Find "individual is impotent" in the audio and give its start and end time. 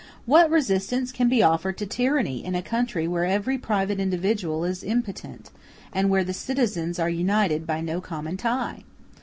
3.99-5.51